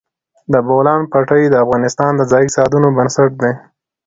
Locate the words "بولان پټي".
0.67-1.43